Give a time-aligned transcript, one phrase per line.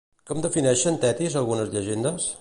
[0.29, 2.29] Com defineixen Tetis algunes llegendes?